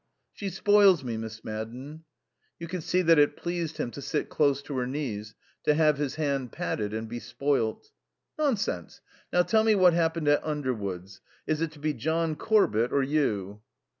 "She 0.33 0.49
spoils 0.49 1.03
me, 1.03 1.15
Miss 1.15 1.43
Madden." 1.43 2.05
You 2.57 2.67
could 2.67 2.81
see 2.81 3.03
that 3.03 3.19
it 3.19 3.37
pleased 3.37 3.77
him 3.77 3.91
to 3.91 4.01
sit 4.01 4.29
close 4.29 4.63
to 4.63 4.75
her 4.79 4.87
knees, 4.87 5.35
to 5.65 5.75
have 5.75 5.99
his 5.99 6.15
hand 6.15 6.51
patted 6.51 6.91
and 6.91 7.07
be 7.07 7.19
spoilt. 7.19 7.91
"Nonsense. 8.35 9.01
Now 9.31 9.43
tell 9.43 9.63
me 9.63 9.75
what 9.75 9.93
happened 9.93 10.27
at 10.27 10.43
Underwoods. 10.43 11.21
Is 11.45 11.61
it 11.61 11.69
to 11.73 11.79
be 11.79 11.93
John 11.93 12.35
Corbett 12.35 12.91
or 12.91 13.03
you?" 13.03 13.61